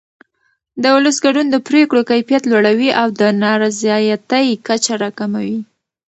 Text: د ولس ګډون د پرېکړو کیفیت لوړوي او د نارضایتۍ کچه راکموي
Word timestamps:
د 0.81 0.83
ولس 0.95 1.17
ګډون 1.25 1.45
د 1.49 1.55
پرېکړو 1.67 2.07
کیفیت 2.11 2.43
لوړوي 2.51 2.89
او 3.01 3.07
د 3.19 3.21
نارضایتۍ 3.41 4.47
کچه 4.67 4.93
راکموي 5.03 5.59